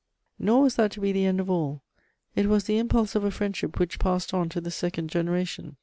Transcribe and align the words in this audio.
Nor 0.39 0.63
was 0.63 0.77
that 0.77 0.89
to 0.93 0.99
be 0.99 1.11
the 1.11 1.27
end 1.27 1.39
of 1.39 1.47
all: 1.47 1.83
it 2.35 2.47
was 2.47 2.63
the 2.63 2.79
impulse 2.79 3.13
of 3.13 3.23
a 3.23 3.29
friendship 3.29 3.79
which 3.79 3.99
passed 3.99 4.33
on 4.33 4.49
to 4.49 4.59
the 4.59 4.71
second 4.71 5.11
generation. 5.11 5.75